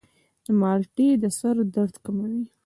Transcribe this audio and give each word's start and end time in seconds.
مالټې 0.59 1.07
د 1.21 1.23
سر 1.37 1.55
درد 1.75 1.95
کموي. 2.05 2.43